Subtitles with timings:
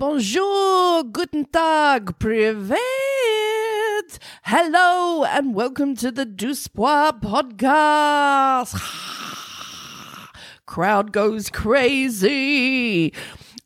[0.00, 2.78] bonjour, guten tag, privet.
[4.44, 8.80] Hello, and welcome to the Douze Points podcast.
[10.66, 13.12] Crowd goes crazy.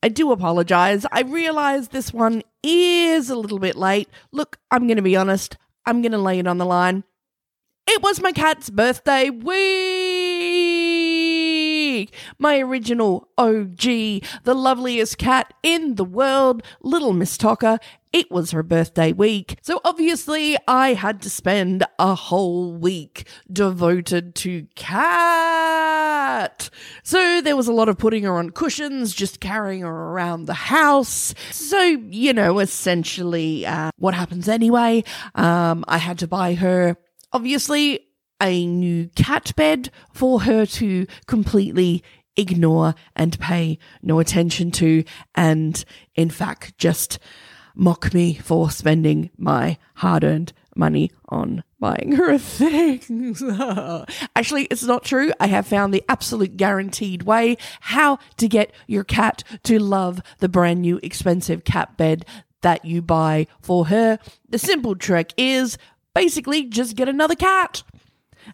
[0.03, 1.07] I do apologize.
[1.13, 4.09] I realize this one is a little bit late.
[4.33, 5.57] Look, I'm going to be honest.
[5.87, 7.05] I'm going to lay it on the line.
[7.87, 10.14] It was my cat's birthday week.
[12.39, 17.79] My original OG, the loveliest cat in the world, Little Miss Tocker.
[18.13, 19.57] It was her birthday week.
[19.63, 26.71] So obviously, I had to spend a whole week devoted to cat.
[27.03, 30.55] So there was a lot of putting her on cushions, just carrying her around the
[30.55, 31.35] house.
[31.51, 35.03] So, you know, essentially, uh, what happens anyway?
[35.35, 36.97] Um, I had to buy her
[37.35, 38.07] obviously
[38.41, 42.03] a new cat bed for her to completely
[42.37, 45.05] ignore and pay no attention to,
[45.35, 47.19] and in fact, just
[47.75, 53.43] mock me for spending my hard earned money on buying her things.
[54.37, 55.33] Actually, it's not true.
[55.39, 60.49] I have found the absolute guaranteed way how to get your cat to love the
[60.49, 62.25] brand new expensive cat bed
[62.63, 64.19] that you buy for her.
[64.49, 65.77] The simple trick is
[66.15, 67.83] basically just get another cat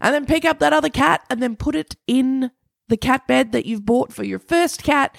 [0.00, 2.50] and then pick up that other cat and then put it in
[2.88, 5.16] the cat bed that you've bought for your first cat.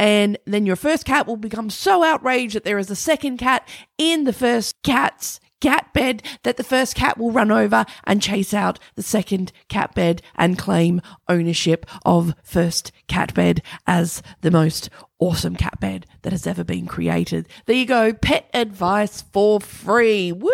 [0.00, 3.68] And then your first cat will become so outraged that there is a second cat
[3.98, 8.54] in the first cat's cat bed that the first cat will run over and chase
[8.54, 14.88] out the second cat bed and claim ownership of first cat bed as the most
[15.18, 17.48] awesome cat bed that has ever been created.
[17.66, 20.32] There you go, pet advice for free.
[20.32, 20.50] Woo!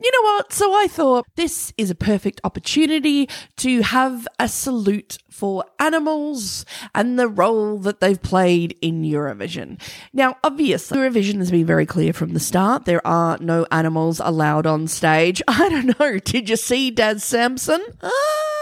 [0.00, 0.52] You know what?
[0.52, 6.64] So I thought this is a perfect opportunity to have a salute for animals
[6.94, 9.80] and the role that they've played in Eurovision.
[10.12, 12.84] Now, obviously, Eurovision has been very clear from the start.
[12.84, 15.42] There are no animals allowed on stage.
[15.48, 16.18] I don't know.
[16.18, 17.84] Did you see Dad Samson?
[18.02, 18.57] Ah!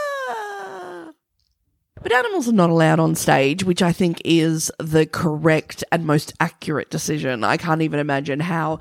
[2.06, 6.32] But animals are not allowed on stage, which I think is the correct and most
[6.38, 7.42] accurate decision.
[7.42, 8.78] I can't even imagine how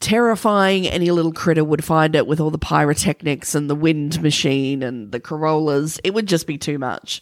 [0.00, 4.82] terrifying any little critter would find it with all the pyrotechnics and the wind machine
[4.82, 6.00] and the Corollas.
[6.02, 7.20] It would just be too much.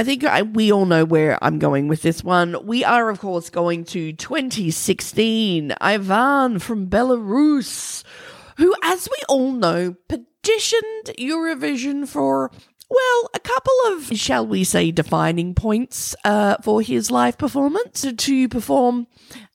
[0.00, 2.56] I think I, we all know where I'm going with this one.
[2.66, 5.74] We are, of course, going to 2016.
[5.80, 8.02] Ivan from Belarus,
[8.56, 12.50] who, as we all know, petitioned Eurovision for
[12.90, 18.48] well, a couple of, shall we say, defining points uh, for his live performance to
[18.48, 19.06] perform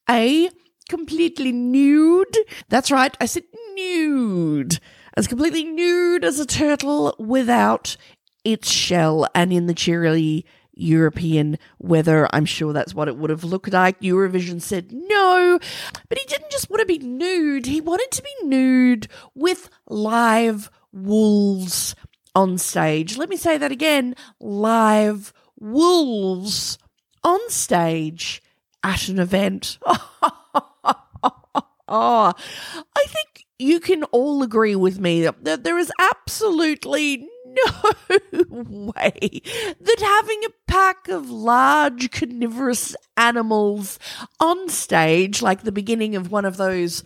[0.10, 0.50] a
[0.90, 2.38] completely nude.
[2.70, 3.44] That's right, I said
[3.76, 4.80] nude.
[5.16, 7.98] As completely nude as a turtle without
[8.44, 12.28] its shell and in the cheery European weather.
[12.34, 14.00] I'm sure that's what it would have looked like.
[14.00, 15.60] Eurovision said no,
[16.08, 20.72] but he didn't just want to be nude, he wanted to be nude with live
[20.92, 21.96] wolves
[22.40, 23.18] on stage.
[23.18, 26.78] Let me say that again live wolves
[27.22, 28.42] on stage
[28.82, 29.78] at an event.
[31.90, 32.34] I
[32.96, 37.92] think you can all agree with me that there is absolutely no
[38.50, 39.42] way
[39.82, 44.00] that having a pack of large carnivorous animals
[44.40, 47.04] on stage, like the beginning of one of those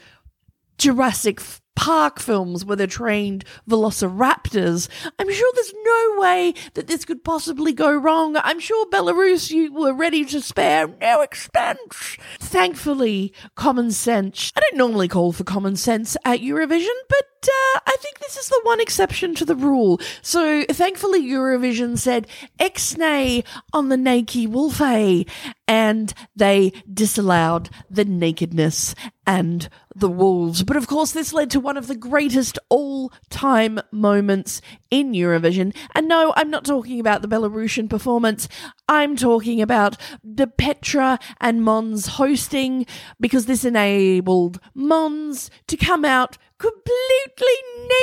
[0.77, 1.39] Jurassic
[1.75, 4.87] Park films where they're trained velociraptors.
[5.19, 8.37] I'm sure there's no way that this could possibly go wrong.
[8.37, 12.17] I'm sure Belarus, you were ready to spare no expense.
[12.39, 14.51] Thankfully, common sense.
[14.55, 18.47] I don't normally call for common sense at Eurovision, but uh, I think this is
[18.47, 19.99] the one exception to the rule.
[20.21, 22.27] So thankfully, Eurovision said
[22.59, 23.43] ex nay
[23.73, 25.25] on the naked wolfe,
[25.67, 28.95] and they disallowed the nakedness
[29.25, 30.63] and the wolves.
[30.63, 34.61] But of course, this led to one of the greatest all time moments
[34.91, 35.75] in Eurovision.
[35.95, 38.49] And no, I'm not talking about the Belarusian performance.
[38.89, 42.85] I'm talking about the Petra and Måns hosting
[43.19, 47.57] because this enabled Måns to come out completely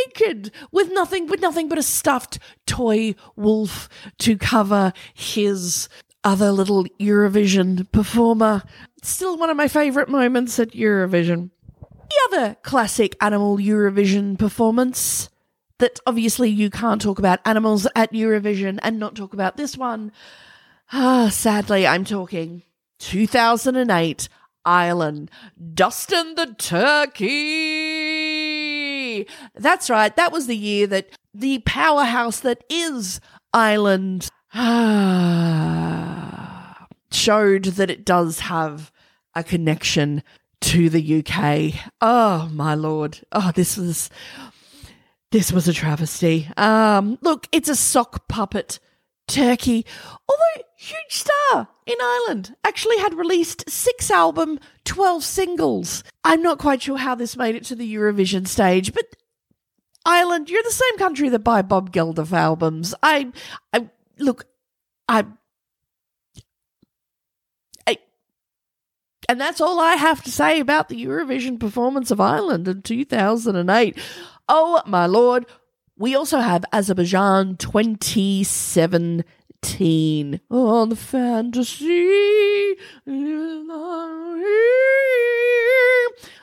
[0.06, 5.88] naked with nothing with nothing but a stuffed toy wolf to cover his
[6.25, 8.62] other little Eurovision performer.
[9.02, 11.50] Still one of my favorite moments at Eurovision.
[11.81, 15.28] The other classic animal Eurovision performance
[15.78, 20.12] that obviously you can't talk about animals at Eurovision and not talk about this one.
[20.93, 22.64] Ah, sadly, I'm talking
[22.99, 24.28] 2008
[24.64, 25.31] Ireland.
[25.75, 27.26] Dustin the Turkey.
[29.55, 30.14] That's right.
[30.17, 33.20] That was the year that the powerhouse that is
[33.52, 34.28] Ireland
[37.12, 38.90] showed that it does have
[39.34, 40.22] a connection
[40.60, 41.90] to the UK.
[42.00, 43.20] Oh my lord.
[43.32, 44.10] Oh, this was
[45.30, 46.48] this was a travesty.
[46.56, 48.78] Um, look, it's a sock puppet
[49.28, 49.86] turkey.
[50.28, 56.02] Although huge star in Ireland actually had released six album, 12 singles.
[56.24, 59.04] I'm not quite sure how this made it to the Eurovision stage, but
[60.04, 62.94] Ireland, you're the same country that buy Bob Geldof albums.
[63.02, 63.30] I
[63.72, 64.46] I look,
[65.08, 65.26] I
[69.31, 73.97] And that's all I have to say about the Eurovision performance of Ireland in 2008.
[74.49, 75.47] Oh, my lord.
[75.97, 80.41] We also have Azerbaijan 2017.
[80.50, 82.75] On the fantasy.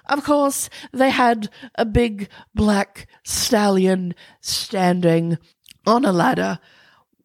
[0.06, 5.38] Of course, they had a big black stallion standing
[5.86, 6.60] on a ladder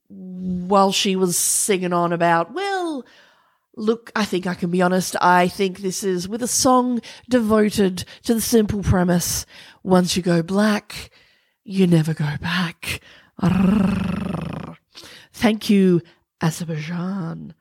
[0.08, 3.04] while she was singing on about, well,
[3.74, 5.16] Look, I think I can be honest.
[5.20, 9.46] I think this is with a song devoted to the simple premise
[9.82, 11.10] once you go black,
[11.64, 13.00] you never go back.
[15.32, 16.02] Thank you,
[16.42, 17.54] Azerbaijan.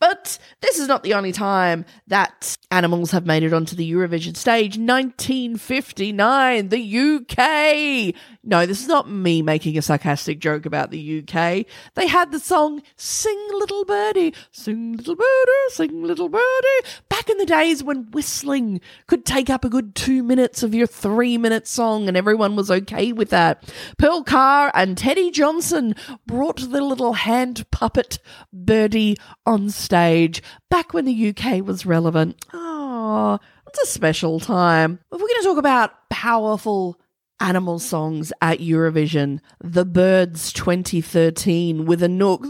[0.00, 4.34] But this is not the only time that animals have made it onto the Eurovision
[4.34, 4.78] stage.
[4.78, 8.14] 1959, the UK.
[8.42, 11.66] No, this is not me making a sarcastic joke about the UK.
[11.94, 16.88] They had the song Sing Little Birdie, Sing Little Birdie, Sing Little Birdie.
[17.10, 20.86] Back in the days when whistling could take up a good two minutes of your
[20.86, 23.70] three minute song and everyone was okay with that.
[23.98, 25.94] Pearl Carr and Teddy Johnson
[26.26, 28.18] brought the little hand puppet
[28.50, 32.36] birdie on stage back when the UK was relevant.
[32.52, 35.00] Oh, it's a special time.
[35.10, 37.00] If we're going to talk about powerful
[37.40, 39.40] animal songs at Eurovision.
[39.60, 42.44] The Birds 2013 with Anouk.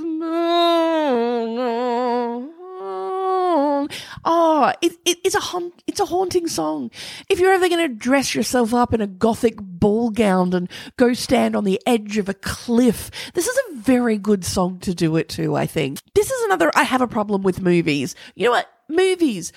[4.25, 6.91] Oh, it, it, it's a hum, it's a haunting song.
[7.29, 11.13] If you're ever going to dress yourself up in a gothic ball gown and go
[11.13, 15.17] stand on the edge of a cliff, this is a very good song to do
[15.17, 15.57] it to.
[15.57, 16.71] I think this is another.
[16.75, 18.15] I have a problem with movies.
[18.35, 18.69] You know what?
[18.89, 19.53] Movies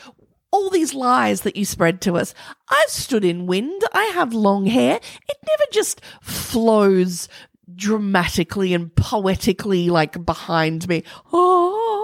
[0.52, 2.36] all these lies that you spread to us.
[2.70, 3.82] I've stood in wind.
[3.92, 4.98] I have long hair.
[4.98, 7.28] It never just flows
[7.74, 11.04] dramatically and poetically like behind me.
[11.34, 12.03] Oh.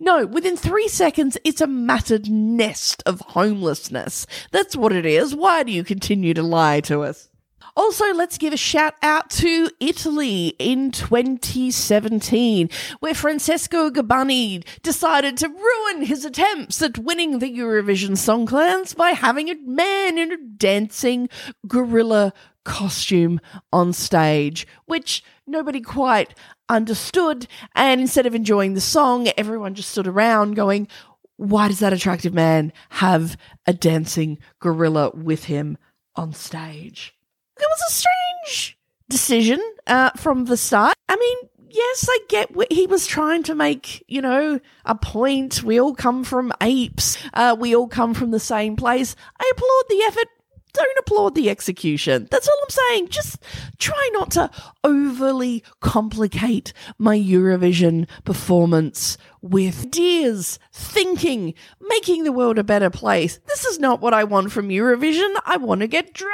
[0.00, 4.26] No, within three seconds, it's a matted nest of homelessness.
[4.50, 5.34] That's what it is.
[5.34, 7.28] Why do you continue to lie to us?
[7.78, 15.48] Also, let's give a shout out to Italy in 2017, where Francesco Gabbani decided to
[15.48, 20.36] ruin his attempts at winning the Eurovision Song Contest by having a man in a
[20.36, 21.28] dancing
[21.68, 22.32] gorilla
[22.68, 23.40] costume
[23.72, 26.34] on stage, which nobody quite
[26.68, 27.48] understood.
[27.74, 30.86] And instead of enjoying the song, everyone just stood around going,
[31.36, 35.78] why does that attractive man have a dancing gorilla with him
[36.14, 37.14] on stage?
[37.60, 38.78] it was a strange
[39.08, 40.94] decision uh, from the start.
[41.08, 41.36] I mean,
[41.68, 45.62] yes, I get he was trying to make, you know, a point.
[45.62, 47.18] We all come from apes.
[47.34, 49.16] Uh, we all come from the same place.
[49.38, 50.28] I applaud the effort.
[50.78, 52.28] Don't applaud the execution.
[52.30, 53.08] That's all I'm saying.
[53.08, 53.42] Just
[53.78, 54.50] try not to
[54.84, 63.38] overly complicate my Eurovision performance with ideas, thinking, making the world a better place.
[63.46, 65.34] This is not what I want from Eurovision.
[65.44, 66.28] I want to get drunk.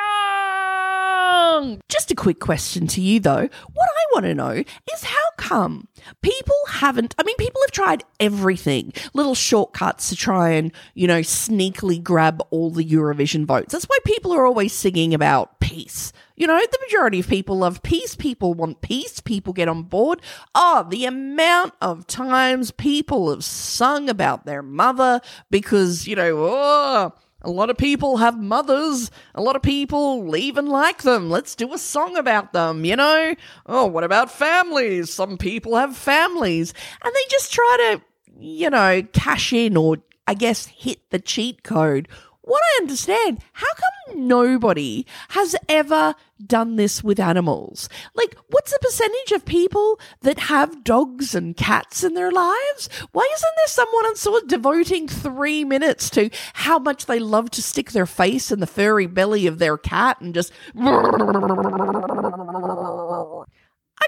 [1.89, 3.49] Just a quick question to you though.
[3.73, 5.89] What I want to know is how come
[6.23, 11.21] people haven't, I mean, people have tried everything, little shortcuts to try and, you know,
[11.21, 13.73] sneakily grab all the Eurovision votes.
[13.73, 16.13] That's why people are always singing about peace.
[16.37, 18.17] You know, the majority of people love peace.
[18.17, 19.21] People want peace.
[19.21, 20.21] People get on board.
[20.55, 27.13] Oh, the amount of times people have sung about their mother because, you know, oh,
[27.45, 29.11] a lot of people have mothers.
[29.35, 31.31] A lot of people even like them.
[31.31, 33.35] Let's do a song about them, you know?
[33.67, 35.13] Oh, what about families?
[35.13, 36.73] Some people have families.
[37.05, 38.03] And they just try to,
[38.41, 42.09] you know, cash in or, I guess, hit the cheat code
[42.45, 47.89] what I understand, how come nobody has ever done this with animals?
[48.15, 52.89] Like, what's the percentage of people that have dogs and cats in their lives?
[53.13, 57.63] Why isn't there someone sort of devoting three minutes to how much they love to
[57.63, 60.53] stick their face in the furry belly of their cat and just.
[60.77, 60.83] I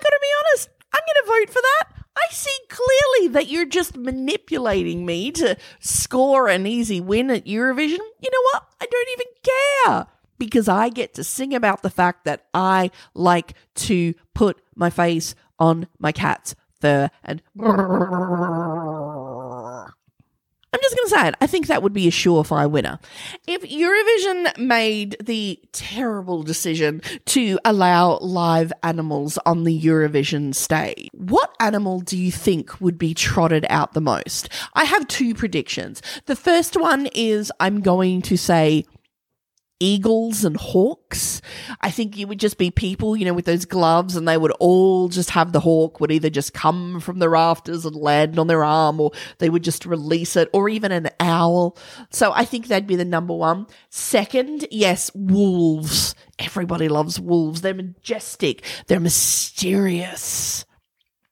[0.03, 1.96] gotta be honest, I'm gonna vote for that.
[2.17, 7.99] I see clearly that you're just manipulating me to score an easy win at Eurovision.
[8.21, 8.67] You know what?
[8.81, 10.07] I don't even care
[10.39, 15.35] because I get to sing about the fact that I like to put my face
[15.59, 17.43] on my cat's fur, and.
[20.77, 21.35] I'm just going to say it.
[21.41, 22.99] I think that would be a surefire winner.
[23.47, 31.57] If Eurovision made the terrible decision to allow live animals on the Eurovision stage, what
[31.61, 34.51] animal do you think would be trotted out the most?
[34.75, 36.03] I have two predictions.
[36.27, 38.85] The first one is I'm going to say
[39.81, 41.43] eagles and hawks.
[41.81, 44.53] I think it would just be people, you know, with those gloves and they would
[44.53, 48.47] all just have the hawk would either just come from the rafters and land on
[48.47, 51.77] their arm or they would just release it or even an owl.
[52.11, 53.67] So I think that'd be the number one.
[53.91, 56.15] Second, yes, wolves.
[56.39, 57.61] Everybody loves wolves.
[57.61, 58.65] They're majestic.
[58.87, 60.65] They're mysterious.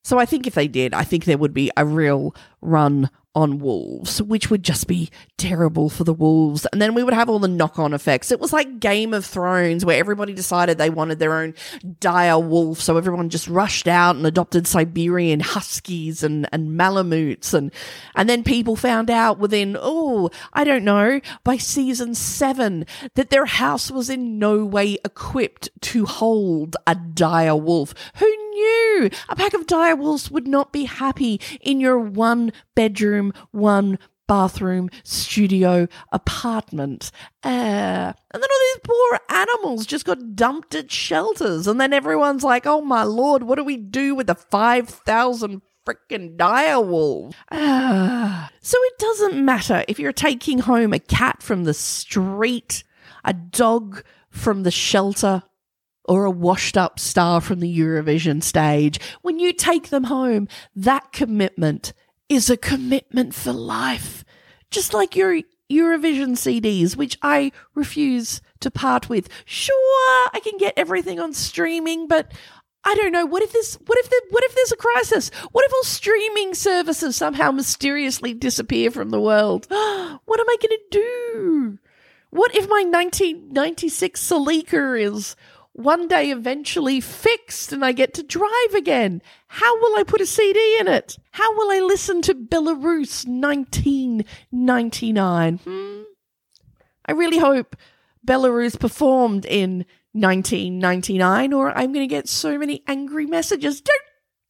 [0.03, 3.59] So I think if they did, I think there would be a real run on
[3.59, 6.67] wolves, which would just be terrible for the wolves.
[6.67, 8.31] And then we would have all the knock on effects.
[8.31, 11.55] It was like Game of Thrones, where everybody decided they wanted their own
[12.01, 12.81] dire wolf.
[12.81, 17.53] So everyone just rushed out and adopted Siberian huskies and, and malamutes.
[17.53, 17.73] And,
[18.15, 23.47] and then people found out within, oh, I don't know, by season seven, that their
[23.47, 27.95] house was in no way equipped to hold a dire wolf.
[28.17, 29.11] Who knew?
[29.29, 34.91] A pack of dire wolves would not be happy in your one bedroom, one bathroom,
[35.03, 37.11] studio, apartment.
[37.43, 41.67] Uh, and then all these poor animals just got dumped at shelters.
[41.67, 46.37] And then everyone's like, oh my lord, what do we do with the 5,000 freaking
[46.37, 47.37] dire wolves?
[48.61, 52.83] So it doesn't matter if you're taking home a cat from the street,
[53.23, 55.43] a dog from the shelter,
[56.05, 58.99] or a washed up star from the Eurovision stage.
[59.23, 61.93] When you take them home, that commitment
[62.29, 64.25] is a commitment for life.
[64.71, 69.29] Just like your Eurovision CDs, which I refuse to part with.
[69.45, 72.33] Sure, I can get everything on streaming, but
[72.85, 73.25] I don't know.
[73.25, 73.79] What if this?
[73.87, 75.31] What if the, What if there's a crisis?
[75.53, 79.67] What if all streaming services somehow mysteriously disappear from the world?
[79.71, 81.79] what am I going to do?
[82.31, 85.37] What if my 1996 Celica is
[85.75, 89.21] one day eventually fixed and I get to drive again?
[89.49, 91.19] How will I put a CD in it?
[91.33, 95.59] How will I listen to Belarus 1999?
[95.59, 96.03] Hmm?
[97.07, 97.77] I really hope
[98.27, 103.81] Belarus performed in 1999 or I'm going to get so many angry messages.
[103.81, 104.03] Don't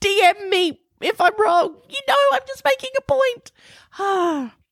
[0.03, 1.75] DM me if I'm wrong.
[1.89, 3.51] You know, I'm just making a point.
[3.99, 4.55] Ah.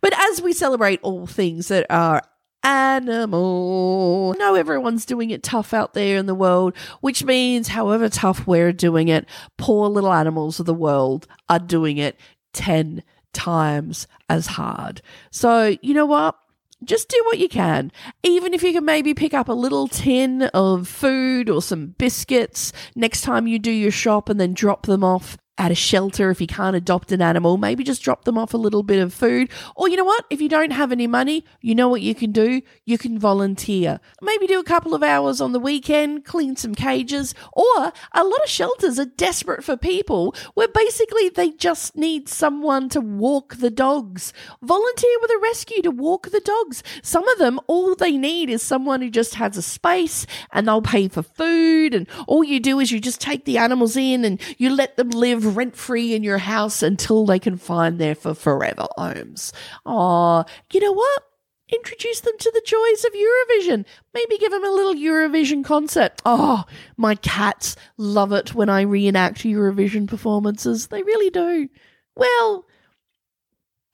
[0.00, 2.22] But as we celebrate all things that are
[2.64, 4.34] animal.
[4.38, 8.72] No, everyone's doing it tough out there in the world, which means however tough we're
[8.72, 9.26] doing it,
[9.58, 12.18] poor little animals of the world are doing it
[12.52, 13.02] 10
[13.32, 15.02] times as hard.
[15.30, 16.36] So, you know what?
[16.84, 17.92] Just do what you can.
[18.24, 22.72] Even if you can maybe pick up a little tin of food or some biscuits
[22.96, 26.40] next time you do your shop and then drop them off at a shelter if
[26.40, 29.50] you can't adopt an animal, maybe just drop them off a little bit of food.
[29.76, 30.24] Or you know what?
[30.30, 32.62] If you don't have any money, you know what you can do?
[32.86, 34.00] You can volunteer.
[34.22, 37.34] Maybe do a couple of hours on the weekend, clean some cages.
[37.52, 42.88] Or a lot of shelters are desperate for people where basically they just need someone
[42.90, 44.32] to walk the dogs.
[44.62, 46.82] Volunteer with a rescue to walk the dogs.
[47.02, 50.80] Some of them, all they need is someone who just has a space and they'll
[50.80, 51.94] pay for food.
[51.94, 55.10] And all you do is you just take the animals in and you let them
[55.10, 59.52] live live rent free in your house until they can find their for forever homes.
[59.84, 61.22] Oh, you know what?
[61.68, 63.84] Introduce them to the joys of Eurovision.
[64.12, 66.20] Maybe give them a little Eurovision concert.
[66.24, 66.64] Oh,
[66.96, 70.88] my cats love it when I reenact Eurovision performances.
[70.88, 71.68] They really do.
[72.14, 72.66] Well,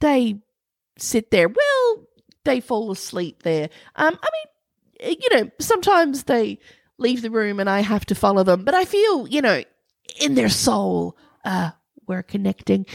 [0.00, 0.40] they
[0.98, 1.48] sit there.
[1.48, 2.06] Well,
[2.44, 3.70] they fall asleep there.
[3.94, 6.58] Um, I mean, you know, sometimes they
[6.98, 9.62] leave the room and I have to follow them, but I feel, you know,
[10.20, 11.16] in their soul,
[11.48, 11.70] uh,
[12.06, 12.86] we're connecting.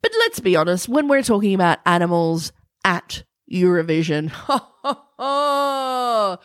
[0.00, 2.52] But let's be honest, when we're talking about animals
[2.84, 4.30] at Eurovision,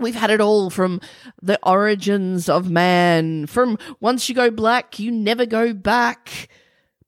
[0.00, 1.00] we've had it all from
[1.42, 6.48] the origins of man, from once you go black, you never go back.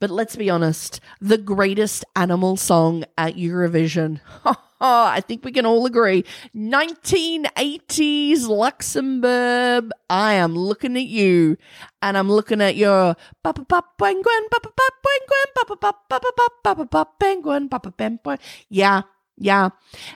[0.01, 4.21] But let's be honest, the greatest animal song at Eurovision.
[4.85, 6.25] Oh, I think we can all agree.
[6.57, 9.93] 1980s Luxembourg.
[10.11, 11.57] I am looking at you
[12.03, 16.33] and I'm looking at your papa papa penguin, papa papa penguin, papa papa papa
[16.65, 18.39] papa papa penguin, papa penguin.
[18.69, 19.03] Yeah,
[19.39, 19.69] yeah.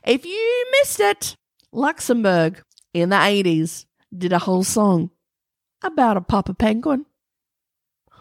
[0.05, 1.37] If you missed it,
[1.71, 5.11] Luxembourg in the 80s did a whole song
[5.81, 7.07] about a papa penguin.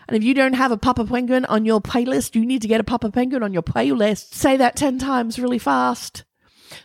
[0.08, 2.80] And if you don't have a Papa Penguin on your playlist, you need to get
[2.80, 4.36] a Papa Penguin on your playlist.
[4.36, 6.24] Say that 10 times really fast.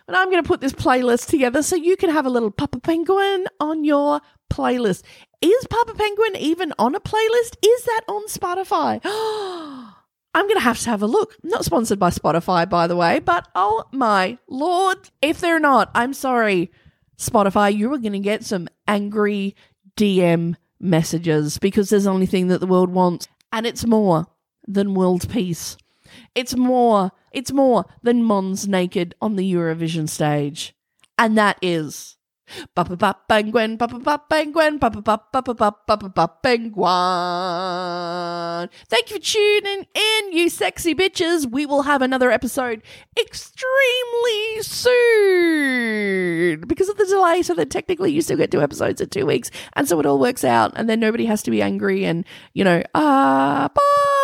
[0.06, 2.80] And I'm going to put this playlist together so you can have a little Papa
[2.80, 4.20] Penguin on your
[4.50, 5.02] playlist.
[5.40, 7.56] Is Papa Penguin even on a playlist?
[7.62, 9.00] Is that on Spotify?
[10.32, 11.36] I'm going to have to have a look.
[11.42, 15.10] Not sponsored by Spotify, by the way, but oh my lord.
[15.22, 16.70] If they're not, I'm sorry,
[17.18, 19.56] Spotify, you are going to get some angry
[19.96, 23.28] DM messages because there's only thing that the world wants.
[23.52, 24.26] And it's more
[24.66, 25.76] than world peace.
[26.34, 30.74] It's more, it's more than Måns naked on the Eurovision stage.
[31.18, 32.16] And that is
[32.74, 35.54] Papa Papa Penguin, Papa Papa Penguin, Papa Papa Papa
[35.86, 36.80] Papa Penguin.
[38.88, 41.50] Thank you for tuning in, you sexy bitches.
[41.50, 42.82] We will have another episode
[43.18, 47.42] extremely soon because of the delay.
[47.42, 50.18] So that technically you still get two episodes in two weeks, and so it all
[50.18, 52.04] works out, and then nobody has to be angry.
[52.04, 54.19] And you know, ah, uh, bye.